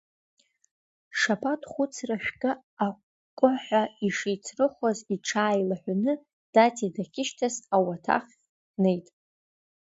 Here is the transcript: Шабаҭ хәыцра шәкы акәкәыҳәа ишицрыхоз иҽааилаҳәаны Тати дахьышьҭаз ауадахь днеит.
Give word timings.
Шабаҭ 1.19 1.61
хәыцра 1.71 2.17
шәкы 2.25 2.51
акәкәыҳәа 2.85 3.81
ишицрыхоз 4.05 4.97
иҽааилаҳәаны 5.15 6.13
Тати 6.53 6.93
дахьышьҭаз 6.95 7.55
ауадахь 7.75 8.33
днеит. 8.73 9.07